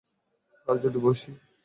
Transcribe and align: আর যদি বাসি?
আর 0.67 0.75
যদি 0.83 0.99
বাসি? 1.03 1.31